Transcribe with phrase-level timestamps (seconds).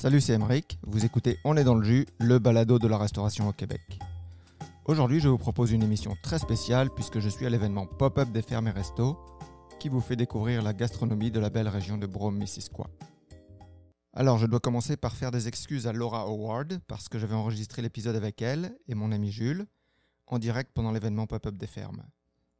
[0.00, 0.78] Salut, c'est Emeric.
[0.82, 3.82] Vous écoutez On est dans le jus, le balado de la restauration au Québec.
[4.86, 8.40] Aujourd'hui, je vous propose une émission très spéciale puisque je suis à l'événement Pop-up des
[8.40, 9.18] fermes et restos
[9.78, 12.88] qui vous fait découvrir la gastronomie de la belle région de Brome-Missisquoi.
[14.14, 17.82] Alors, je dois commencer par faire des excuses à Laura Howard parce que j'avais enregistré
[17.82, 19.66] l'épisode avec elle et mon ami Jules
[20.28, 22.04] en direct pendant l'événement Pop-up des fermes.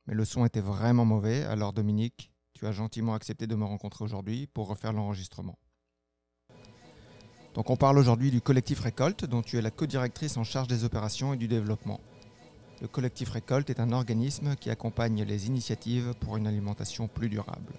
[0.06, 4.04] Mais le son était vraiment mauvais, alors Dominique, tu as gentiment accepté de me rencontrer
[4.04, 5.56] aujourd'hui pour refaire l'enregistrement.
[7.54, 10.84] Donc on parle aujourd'hui du collectif Récolte, dont tu es la co-directrice en charge des
[10.84, 12.00] opérations et du développement.
[12.80, 17.74] Le collectif Récolte est un organisme qui accompagne les initiatives pour une alimentation plus durable.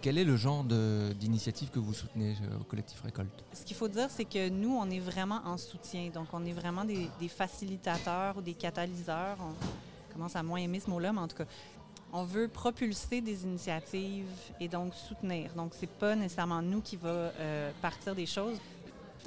[0.00, 3.44] Quel est le genre d'initiative que vous soutenez euh, au collectif Récolte?
[3.54, 6.10] Ce qu'il faut dire, c'est que nous, on est vraiment en soutien.
[6.12, 9.38] Donc, on est vraiment des, des facilitateurs ou des catalyseurs.
[9.40, 11.46] On commence à moins aimer ce mot-là, mais en tout cas,
[12.16, 14.28] on veut propulser des initiatives
[14.60, 15.50] et donc soutenir.
[15.54, 18.56] Donc, c'est pas nécessairement nous qui va euh, partir des choses.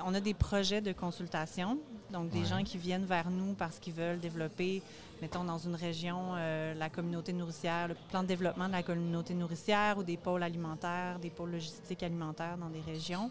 [0.05, 1.77] On a des projets de consultation,
[2.13, 2.45] donc des Ouais.
[2.45, 4.81] gens qui viennent vers nous parce qu'ils veulent développer,
[5.21, 9.33] mettons, dans une région, euh, la communauté nourricière, le plan de développement de la communauté
[9.33, 13.29] nourricière ou des pôles alimentaires, des pôles logistiques alimentaires dans des régions.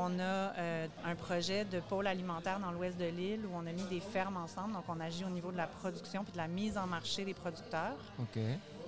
[0.00, 3.72] On a euh, un projet de pôle alimentaire dans l'ouest de l'île où on a
[3.72, 4.74] mis des fermes ensemble.
[4.74, 7.34] Donc, on agit au niveau de la production puis de la mise en marché des
[7.34, 7.96] producteurs.
[8.20, 8.38] Ok,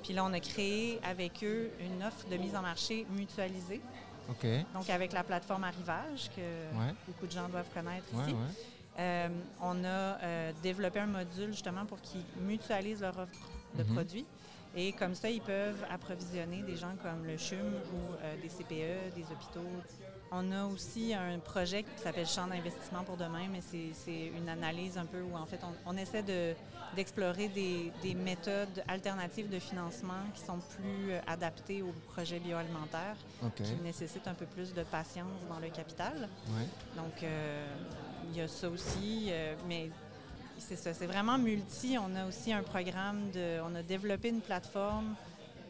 [0.05, 3.81] Puis là, on a créé avec eux une offre de mise en marché mutualisée.
[4.29, 8.33] ok, Donc, avec la plateforme Arrivage, que ouais, beaucoup de gens doivent connaître ouais, ici.
[8.33, 8.39] ouais.
[9.01, 9.29] Euh,
[9.63, 13.33] on a euh, développé un module justement pour qu'ils mutualisent leur offre
[13.75, 13.95] de Mhm.
[13.95, 14.27] produits.
[14.77, 17.59] Et comme ça, ils peuvent approvisionner des gens comme le CHUM
[17.93, 19.67] ou euh, des CPE, des hôpitaux.
[20.33, 24.97] On a aussi un projet qui s'appelle Champ d'investissement pour demain, mais c'est- une analyse
[24.97, 26.55] un peu où en fait on, on essaie de-
[26.95, 33.17] d'explorer des, des méthodes alternatives de financement qui sont plus euh, adaptées aux projets bioalimentaires,
[33.45, 36.29] Ok, qui nécessitent un peu plus de patience dans le capital.
[36.49, 36.67] ouais.
[36.97, 37.67] Donc, euh,
[38.31, 39.91] il y a ça aussi, euh, mais
[40.61, 41.97] c'est ça, c'est vraiment multi.
[41.99, 45.15] On a aussi un programme de, on a développé une plateforme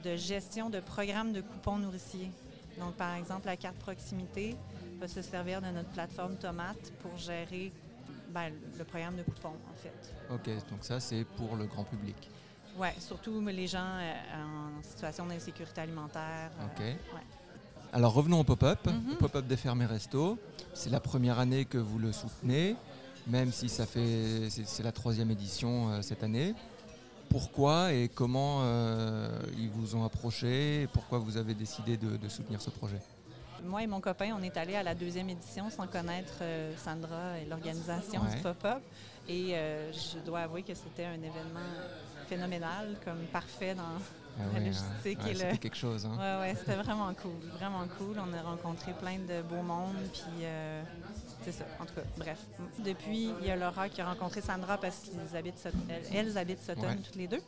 [0.04, 2.30] de gestion de programmes de coupons nourriciers.
[2.78, 4.56] Donc, par exemple, la carte proximité
[4.98, 7.72] va se servir de notre plateforme Tomate pour gérer
[8.30, 10.14] ben, le programme de coupons, en fait.
[10.32, 12.16] Ok, donc ça c'est pour le grand public.
[12.78, 14.12] Oui, surtout les gens euh,
[14.78, 16.50] en situation d'insécurité alimentaire.
[16.60, 16.80] euh, Ok.
[16.80, 17.22] ouais.
[17.92, 20.38] Alors revenons au pop-up, au pop-up des fermes et restos.
[20.72, 22.76] C'est la première année que vous le soutenez,
[23.26, 26.54] même si ça fait c'est la troisième édition euh, cette année.
[27.28, 32.28] Pourquoi et comment euh, ils vous ont approché et pourquoi vous avez décidé de, de
[32.28, 32.98] soutenir ce projet?
[33.64, 37.38] Moi et mon copain, on est allés à la deuxième édition sans connaître euh, Sandra
[37.38, 38.34] et l'organisation Ouais.
[38.34, 38.82] du pop-up.
[39.28, 41.60] Et euh, je dois avouer que c'était un événement
[42.26, 43.82] phénoménal, comme parfait dans...
[44.42, 46.06] Ah La ouais, logistique ouais, et le- C'était quelque chose.
[46.06, 46.16] hein.
[46.18, 48.16] Ouais, ouais, c'était vraiment cool, vraiment cool.
[48.18, 50.82] On a rencontré plein de beaux mondes, puis euh,
[51.44, 51.64] c'est ça.
[51.80, 52.38] En tout cas, bref.
[52.78, 55.74] Depuis, il y a Laura qui a rencontré Sandra parce qu'ils habitent, Sut-
[56.14, 56.96] elles, habitent Sutton Ouais.
[56.96, 57.42] toutes les deux.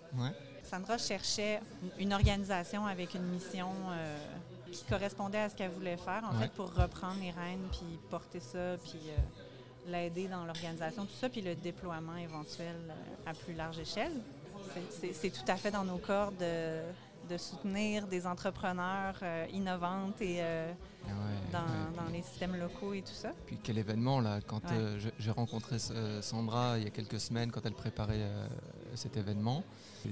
[0.64, 1.60] Sandra cherchait
[1.98, 4.16] une organisation avec une mission euh,
[4.70, 8.40] qui correspondait à ce qu'elle voulait faire, en fait, pour reprendre les rênes, puis porter
[8.40, 12.76] ça, puis euh, l'aider dans l'organisation, tout ça, puis le déploiement éventuel
[13.26, 14.12] à plus large échelle.
[15.12, 16.80] C'est- tout à fait dans nos cordes de,
[17.28, 20.72] de soutenir des entrepreneurs euh, innovantes et euh,
[21.04, 21.14] Ah ouais,
[21.52, 21.96] dans, ouais.
[22.04, 23.32] dans les systèmes locaux et tout ça.
[23.46, 24.76] Puis quel événement là Quand Ouais.
[24.76, 25.76] euh, j'ai rencontré
[26.20, 28.28] Sandra il y a quelques semaines quand elle préparait
[28.94, 29.62] cet événement.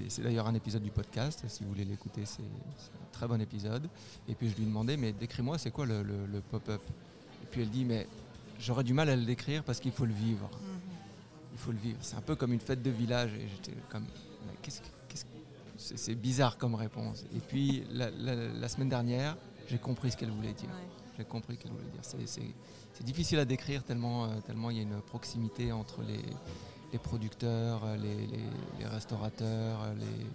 [0.07, 1.43] C'est d'ailleurs un épisode du podcast.
[1.47, 3.89] Si vous voulez l'écouter, c'est un très bon épisode.
[4.27, 6.81] Et puis je lui demandais mais décris-moi c'est quoi le, le- le pop-up?
[7.43, 8.07] Et puis elle dit mais
[8.59, 10.49] j'aurais du mal à le décrire parce qu'il faut le vivre.
[11.53, 11.97] Il faut le vivre.
[12.01, 13.31] C'est un peu comme une fête de village.
[13.33, 14.05] Et j'étais comme
[14.61, 17.23] qu'est-ce que qu'est-ce que- c'est bizarre comme réponse.
[17.35, 19.35] Et puis la, la- la semaine dernière
[19.69, 20.69] j'ai compris ce qu'elle voulait dire.
[20.69, 20.87] Ouais.
[21.17, 22.01] J'ai compris ce qu'elle voulait dire.
[22.03, 22.41] C'est-
[23.03, 26.21] difficile à décrire tellement, euh, tellement il y a une proximité entre les,
[26.93, 30.25] les producteurs, euh, les, les- les restaurateurs, euh, les,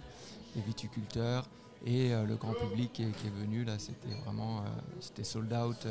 [0.55, 1.47] les viticulteurs
[1.85, 3.63] et euh, le grand public qui est, qui est venu.
[3.63, 4.63] Là, c'était vraiment euh,
[4.99, 5.85] c'était sold out.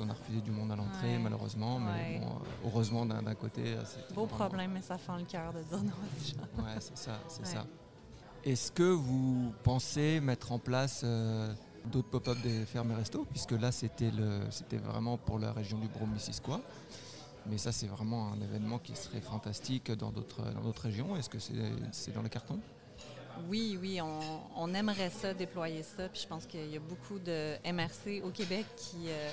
[0.00, 1.18] On a refusé du monde à l'entrée, Ouais.
[1.18, 2.20] malheureusement, mais Ouais.
[2.20, 3.62] bon, euh, heureusement d'un côté.
[3.66, 3.82] euh,
[4.14, 5.90] Beau vraiment- problème, mais ça fend le cœur de dire non
[6.24, 6.62] gens.
[6.64, 7.46] Ouais, c'est ça, c'est Ouais.
[7.46, 7.66] ça.
[8.44, 11.52] Est-ce que vous pensez mettre en place euh,
[11.86, 13.24] d'autres pop-up des fermes et restos?
[13.30, 14.10] Puisque là, c'était
[14.84, 16.60] vraiment pour la région du Brome-Missisquoi.
[17.46, 21.16] Mais ça, c'est vraiment un événement qui serait fantastique dans d'autres régions.
[21.16, 22.58] Est-ce que c'est dans le carton?
[23.48, 24.20] Oui, oui, on,
[24.56, 26.08] on aimerait ça, déployer ça.
[26.08, 29.30] Puis je pense qu'il y a beaucoup de MRC au Québec qui, euh,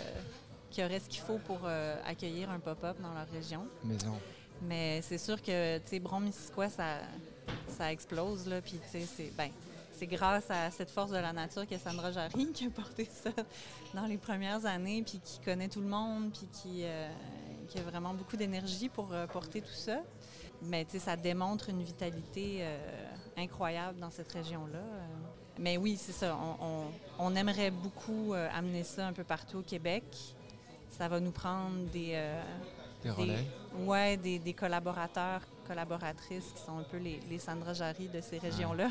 [0.69, 3.65] qui auraient ce qu'il faut pour euh, accueillir un pop-up dans leur région.
[3.83, 4.17] Mais non.
[4.61, 6.97] Mais c'est sûr que, tu sais, Bron-Missisquoi, ça,
[7.67, 8.61] ça explose, là.
[8.61, 9.49] Puis, tu sais, c'est, ben,
[9.99, 13.31] c'est grâce à cette force de la nature que Sandra Jarry qui a porté ça
[13.93, 17.09] dans les premières années, puis qui connaît tout le monde, puis qui, euh,
[17.67, 19.99] qui a vraiment beaucoup d'énergie pour euh, porter tout ça.
[20.61, 22.77] Mais ça démontre une vitalité euh,
[23.37, 24.83] incroyable dans cette région-là.
[25.57, 26.37] Mais oui, c'est ça.
[26.61, 26.85] On,
[27.17, 30.03] on, aimerait beaucoup amener ça un peu partout au Québec.
[30.89, 32.21] Ça va nous prendre des...
[33.03, 33.45] des relais?
[33.77, 38.39] Oui, des, des, collaborateurs, collaboratrices qui sont un peu les, les Sandra Jarry de ces
[38.39, 38.89] régions-là.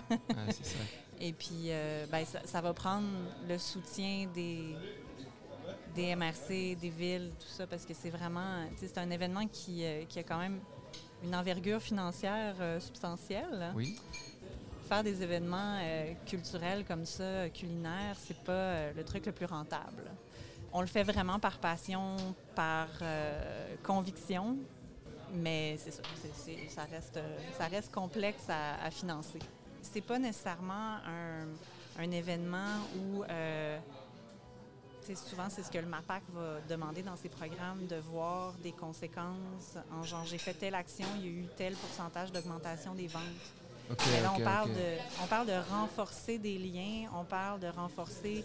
[0.50, 0.78] c'est ça.
[1.20, 3.08] Et puis, euh, ben, ça, va prendre
[3.48, 4.76] le soutien des,
[5.94, 10.04] des MRC, des villes, tout ça, parce que c'est vraiment, c'est un événement qui, euh,
[10.08, 10.60] qui, a quand même
[11.24, 13.72] une envergure financière euh, substantielle.
[13.74, 13.98] Oui.
[14.88, 15.80] Faire des événements
[16.24, 20.10] culturels comme ça, culinaires, c'est pas le truc le plus rentable.
[20.72, 22.16] On le fait vraiment par passion,
[22.54, 22.88] par
[23.82, 24.56] conviction,
[25.34, 26.02] mais c'est ça,
[26.68, 27.18] ça, reste,
[27.56, 29.38] ça reste complexe à, à financer
[29.82, 30.96] c'est pas nécessairement
[31.98, 33.78] un, événement où euh,
[35.14, 39.76] souvent, c'est ce que le MAPAC va demander dans ses programmes, de voir des conséquences
[39.92, 43.22] en genre, j'ai fait telle action, il y a eu tel pourcentage d'augmentation des ventes.
[44.22, 48.44] là, on, parle de, on parle de renforcer des liens, on parle de renforcer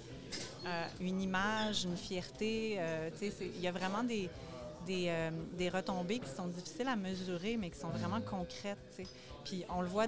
[0.66, 2.76] euh, une image, une fierté.
[2.80, 4.30] Euh, il y a vraiment des,
[4.90, 8.78] euh, des, retombées qui sont difficiles à mesurer, mais qui sont vraiment concrètes.
[9.46, 10.08] Puis on le voit,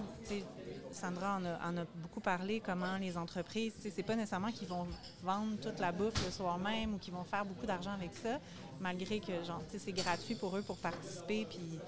[0.91, 4.87] Sandra en a, en a, beaucoup parlé, comment les entreprises, c'est pas nécessairement qu'ils vont
[5.23, 8.39] vendre toute la bouffe le soir même ou qu'ils vont faire beaucoup d'argent avec ça,
[8.79, 9.33] malgré que
[9.77, 11.45] c'est gratuit pour eux pour participer.
[11.49, 11.79] Puis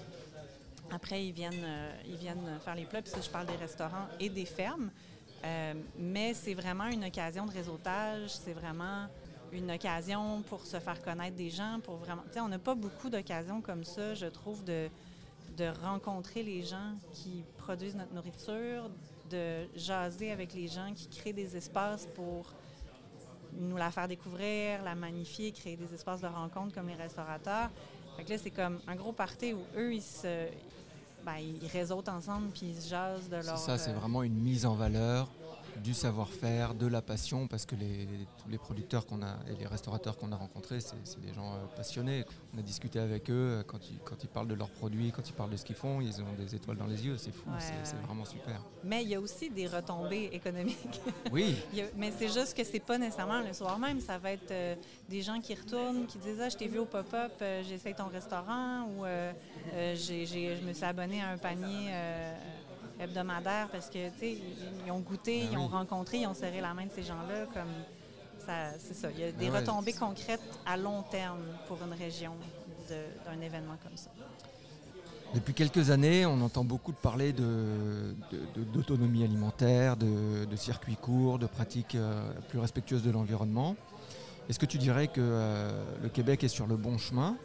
[0.90, 3.02] après, ils viennent, euh, ils viennent faire les plats.
[3.02, 4.90] Puis je parle des restaurants et des fermes.
[5.44, 9.06] Euh, mais c'est vraiment une occasion de réseautage, c'est vraiment
[9.52, 12.22] une occasion pour se faire connaître des gens, pour vraiment...
[12.26, 14.88] Tu sais, on n'a pas beaucoup d'occasions comme ça, je trouve, de,
[15.82, 18.88] rencontrer les gens qui produisent notre nourriture,
[19.28, 22.54] de jaser avec les gens qui créent des espaces pour
[23.54, 27.70] nous la faire découvrir, la magnifier, créer des espaces de rencontre comme les restaurateurs.
[28.16, 30.46] Fait là, c'est comme un gros party où eux, ils se...
[31.28, 33.58] Ben, ils réseautent ensemble puis ils se jasent de leur...
[33.58, 35.28] C'est ça, c'est euh, vraiment une mise en valeur
[35.82, 38.06] du savoir-faire, de la passion, parce que les,
[38.42, 41.76] tous les producteurs qu'on a et les restaurateurs qu'on a rencontrés, c'est des gens euh,
[41.76, 42.24] passionnés.
[42.54, 45.28] On a discuté avec eux euh, quand ils, quand ils parlent de leurs produits, quand
[45.28, 47.48] ils parlent de ce qu'ils font, ils ont des étoiles dans les yeux, c'est fou,
[47.58, 48.62] c'est vraiment super.
[48.84, 51.00] Mais il y a aussi des retombées économiques.
[51.32, 51.56] Oui.
[51.96, 54.74] mais c'est juste que c'est pas nécessairement le soir même, ça va être euh,
[55.08, 57.32] des gens qui retournent, qui disent Ah, je t'ai vu au pop-up,
[57.68, 59.04] j'essaye ton restaurant, ou
[59.74, 61.90] je me suis abonné à un panier
[63.00, 64.38] hebdomadaire parce que, tu sais,
[64.86, 67.46] ils ont goûté, ben ils ont rencontré, ils ont serré la main de ces gens-là.
[67.52, 67.72] Comme
[68.44, 69.08] ça, c'est ça.
[69.10, 72.32] Il y a des ben retombées concrètes à long terme pour une région
[72.88, 74.10] d'un événement comme ça.
[75.34, 81.46] Depuis quelques années, on entend beaucoup de parler d'autonomie de, alimentaire, de, circuits courts, de
[81.46, 83.76] pratiques euh, plus respectueuses de l'environnement.
[84.48, 87.36] Est-ce que tu dirais que euh, le Québec est sur le bon chemin?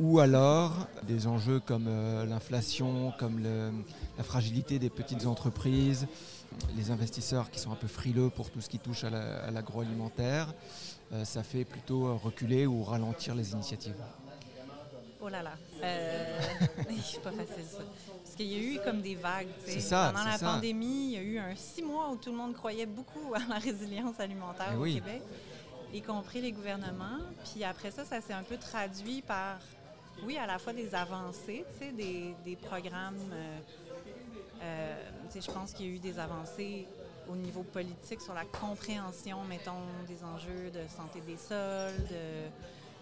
[0.00, 6.06] Ou alors des enjeux comme euh, l'inflation, comme la fragilité des petites entreprises,
[6.76, 10.52] les investisseurs qui sont un peu frileux pour tout ce qui touche à l'agroalimentaire,
[11.12, 13.96] euh, ça fait plutôt euh, reculer ou ralentir les initiatives.
[15.20, 17.82] Oh là là, c'est pas facile ça.
[18.22, 19.48] Parce qu'il y a eu comme des vagues.
[19.78, 22.52] Ça, Pendant la pandémie, il y a eu un six mois où tout le monde
[22.52, 25.22] croyait beaucoup à la résilience alimentaire eh au Québec,
[25.94, 27.20] y compris les gouvernements.
[27.44, 29.60] Puis après ça, ça s'est un peu traduit par
[30.22, 33.18] oui, à la fois des avancées, des, des programmes.
[33.32, 33.58] Euh,
[34.62, 34.94] euh,
[35.34, 36.86] je pense qu'il y a eu des avancées
[37.28, 42.06] au niveau politique sur la compréhension, mettons, des enjeux de santé des sols,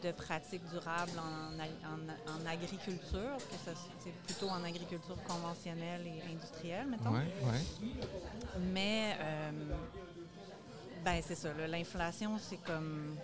[0.02, 7.12] de, pratiques durables en, agriculture, que c'est plutôt en agriculture conventionnelle et industrielle, mettons.
[8.72, 9.50] Mais, euh,
[11.04, 13.16] ben c'est ça, l'inflation, c'est comme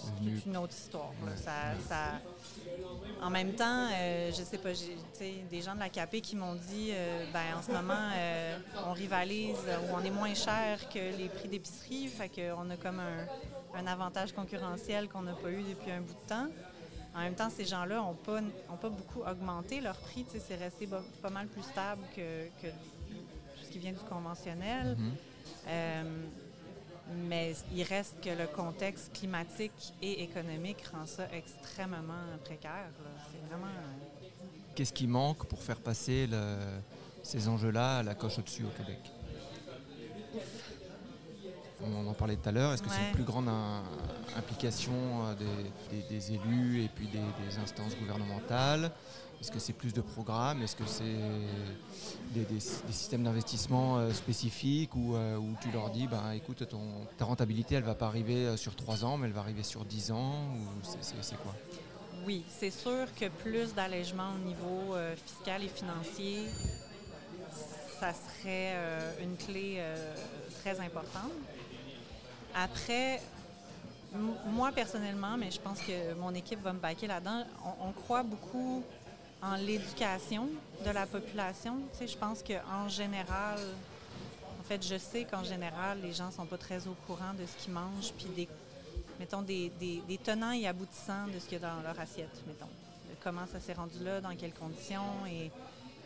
[0.00, 1.12] toute une autre histoire.
[1.36, 2.12] Ça,
[3.22, 6.54] en même temps, euh, je sais pas, j'ai des gens de la CAP qui m'ont
[6.54, 10.98] dit euh, ben, en ce moment, euh, on rivalise ou on est moins cher que
[11.16, 15.90] les prix d'épicerie, fait qu'on a comme un, avantage concurrentiel qu'on n'a pas eu depuis
[15.90, 16.48] un bout de temps.
[17.14, 20.26] En même temps, ces gens-là n'ont pas, ont pas beaucoup augmenté leur prix.
[20.28, 24.96] C'est resté pas mal plus stable que, tout ce qui vient du conventionnel.
[24.98, 26.45] Mm-hmm.
[27.28, 32.90] Mais il reste que le contexte climatique et économique rend ça extrêmement précaire.
[33.30, 33.66] C'est vraiment.
[33.66, 34.26] Euh,
[34.74, 36.28] Qu'est-ce qui manque pour faire passer
[37.22, 38.98] ces enjeux-là à la coche au-dessus au Québec?
[41.82, 42.72] On en parlait tout à l'heure.
[42.72, 43.48] Est-ce que c'est une plus grande
[44.36, 45.34] implication euh,
[46.08, 48.90] des, élus et puis des, instances gouvernementales?
[49.40, 50.62] Est-ce que c'est plus de programmes?
[50.62, 51.04] Est-ce que c'est
[52.32, 56.80] des, systèmes d'investissement euh, spécifiques où, euh, où tu leur dis, ben, écoute, ton,
[57.18, 59.84] ta rentabilité, elle va pas arriver euh, sur 3 ans, mais elle va arriver sur
[59.84, 60.86] 10 ans ou
[61.22, 61.54] c'est- quoi?
[62.26, 66.40] Oui, c'est sûr que plus d'allègement au niveau fiscal et financier,
[68.00, 68.74] ça serait
[69.22, 69.80] une clé
[70.60, 71.30] très importante.
[72.52, 73.22] Après,
[74.46, 77.44] moi personnellement, mais je pense que mon équipe va me baquer là-dedans,
[77.80, 78.82] on croit beaucoup
[79.54, 80.48] l'éducation
[80.84, 81.76] de la population.
[81.92, 83.58] Tu sais, je pense qu'en général,
[84.60, 87.62] en fait, je sais qu'en général, les gens sont pas très au courant de ce
[87.62, 88.48] qu'ils mangent, puis des,
[89.20, 92.68] mettons, des, des- tenants et aboutissants de ce qu'il y a dans leur assiette, mettons.
[93.22, 95.50] Comment ça s'est rendu là, dans quelles conditions, et,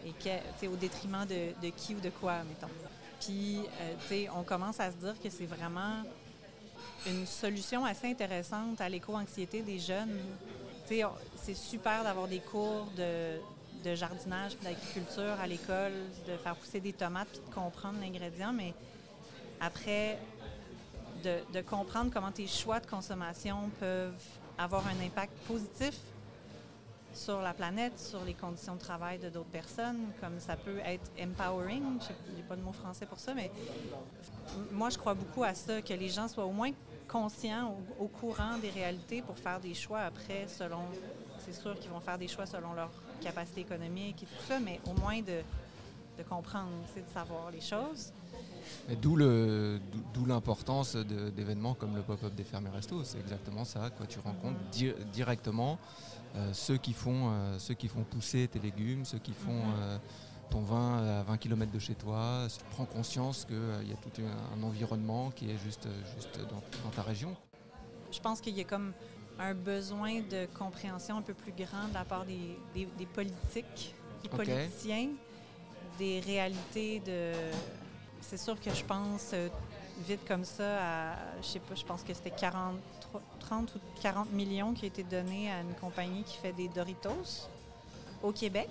[0.07, 2.73] et au détriment de, de qui ou de quoi, mettons.
[3.21, 6.03] Puis, euh, tu sais, on commence à se dire que c'est vraiment
[7.07, 10.19] une solution assez intéressante à l'éco-anxiété des jeunes.
[11.37, 15.93] C'est super d'avoir des cours de, jardinage d'agriculture à l'école,
[16.27, 18.75] de faire pousser des tomates puis de comprendre l'ingrédient, mais
[19.61, 20.19] après,
[21.23, 24.13] de, de comprendre comment tes choix de consommation peuvent
[24.59, 25.95] avoir un impact positif
[27.15, 31.11] sur la planète, sur les conditions de travail de d'autres personnes, comme ça peut être
[31.21, 33.51] empowering, je n'ai pas de mot français pour ça, mais
[34.73, 36.71] moi je crois beaucoup à ça, que les gens soient au moins
[37.11, 40.83] conscients, au, au courant des réalités pour faire des choix après selon,
[41.39, 42.91] c'est sûr qu'ils vont faire des choix selon leur
[43.21, 45.43] capacité économique et tout ça, mais au moins de,
[46.19, 48.13] de comprendre, c'est de savoir les choses.
[49.03, 53.03] D'où le- d'où- d'où l'importance d'événements comme le pop-up des fermes et restos.
[53.05, 53.91] C'est exactement ça.
[53.97, 54.07] Quoi.
[54.07, 55.79] Tu rencontres di- directement
[56.37, 59.75] euh, ceux, qui font, euh, ceux qui font pousser tes légumes, ceux qui font Mhm.
[59.81, 59.99] euh,
[60.51, 62.47] ton vin à 20 km de chez toi.
[62.53, 66.91] Tu prends conscience qu'il y a tout un, environnement qui est juste, juste dans, dans
[66.95, 67.35] ta région.
[68.13, 68.93] Je pense qu'il y a comme
[69.39, 73.95] un besoin de compréhension un peu plus grand de la part des, des- des politiques,
[74.23, 75.09] des politiciens,
[75.99, 77.33] des réalités de...
[78.21, 79.49] C'est sûr que je pense euh,
[80.07, 82.77] vite comme ça à, je sais pas, je pense que c'était 40,
[83.41, 87.49] 30 ou 40 millions qui a été donnés à une compagnie qui fait des Doritos
[88.23, 88.69] au Québec.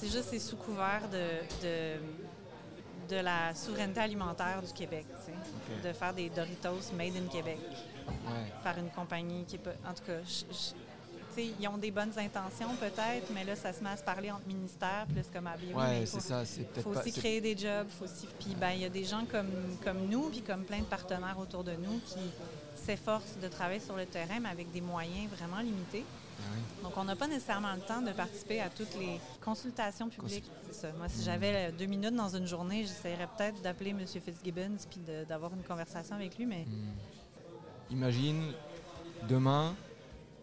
[0.00, 1.18] C'est juste c'est sous couvert de,
[1.66, 5.04] de, de la souveraineté alimentaire du Québec,
[5.84, 7.58] de faire des Doritos made in Québec
[8.08, 8.50] Ouais.
[8.64, 9.70] par une compagnie qui est pas.
[9.88, 13.82] En tout cas, je- je- ils ont des bonnes intentions peut-être, mais là, ça se
[13.84, 15.54] met à se parler entre ministères, puis c'est comme à.
[15.54, 16.44] Ouais, c'est ça.
[16.44, 18.26] C'est Il peut-être faut aussi créer des jobs, faut aussi.
[18.40, 19.50] Puis ben, il y a des gens comme,
[19.84, 22.18] comme nous, puis comme plein de partenaires autour de nous qui
[22.74, 26.04] s'efforcent de travailler sur le terrain, mais avec des moyens vraiment limités.
[26.54, 26.82] Oui.
[26.82, 30.50] Donc, on n'a pas nécessairement le temps de participer à toutes les consultations publiques.
[30.70, 30.92] C'est ça.
[30.98, 34.04] Moi, si j'avais deux minutes dans une journée, j'essaierais peut-être d'appeler M.
[34.06, 37.92] Fitzgibbons puis d'avoir une conversation avec lui, mais Hmm.
[37.92, 38.52] Imagine,
[39.28, 39.74] demain,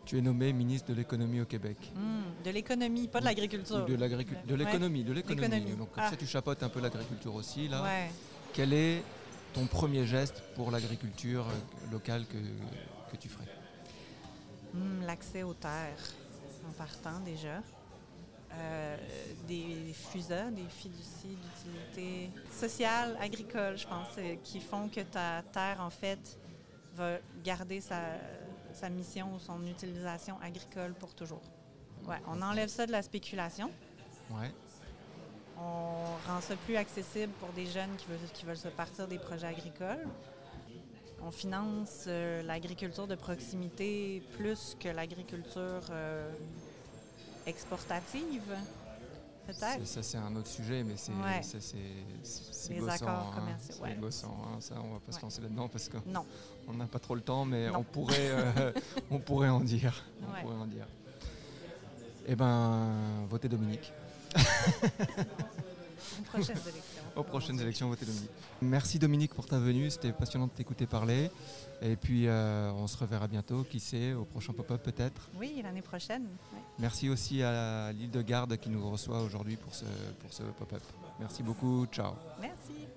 [0.06, 1.78] tu es nommé ministre de l'économie au Québec.
[1.96, 3.86] hmm, de l'économie, pas de l'agriculture.
[3.86, 5.76] De l'économie, de l'économie.
[5.76, 6.10] Donc comme Ah.
[6.10, 7.84] ça, tu chapeautes un peu l'agriculture aussi là.
[7.84, 8.10] Ouais.
[8.54, 9.04] Quel est
[9.54, 11.46] ton premier geste pour l'agriculture
[11.92, 12.38] locale que,
[13.12, 13.46] que tu ferais?
[14.74, 15.98] Hmm, L'accès aux terres,
[16.68, 17.62] en partant déjà.
[18.54, 18.98] Euh,
[19.48, 25.78] des FUSA, des fiducies d'utilité sociale, agricole, je pense, euh, qui font que ta terre,
[25.82, 26.40] en fait,
[26.96, 28.00] va garder sa,
[28.74, 31.42] sa mission ou son utilisation agricole pour toujours.
[32.08, 33.70] Ouais, on enlève ça de la spéculation.
[34.32, 34.52] Ouais.
[35.60, 39.20] On rend ça plus accessible pour des jeunes qui veulent, qui veulent se partir des
[39.20, 40.08] projets agricoles.
[41.24, 46.32] On finance euh, l'agriculture de proximité plus que l'agriculture euh,
[47.46, 48.44] exportative,
[49.48, 49.86] peut-être?
[49.86, 51.42] Ça, c'est un autre sujet, mais c'est Ouais.
[51.42, 51.76] ça, c'est-
[52.70, 52.92] Les gossant.
[52.94, 53.40] accords hein.
[53.40, 53.96] commerciaux, C'est ouais.
[54.00, 54.58] gossant, hein.
[54.62, 56.26] Ça, on va pas se lancer là-dedans parce qu'on Non.
[56.74, 57.80] n'a pas trop le temps, mais Non.
[57.80, 58.72] on pourrait, euh,
[59.12, 60.04] on pourrait en dire.
[60.22, 60.86] On pourrait en dire.
[62.28, 62.90] Eh ben,
[63.30, 63.92] votez Dominique.
[66.20, 67.04] Aux prochaines élections.
[67.16, 68.30] Aux prochaines élections, votez Dominique.
[68.62, 71.30] Merci Dominique pour ta venue, c'était passionnant de t'écouter parler.
[71.82, 75.30] Et puis euh, on se reverra bientôt, qui sait, au prochain pop-up peut-être.
[75.36, 76.24] Oui, l'année prochaine.
[76.54, 76.60] ouais.
[76.80, 79.86] Merci aussi à l'île de Garde qui nous reçoit aujourd'hui pour ce,
[80.20, 80.84] pour ce pop-up.
[81.20, 82.14] Merci beaucoup, ciao.
[82.42, 82.88] Merci.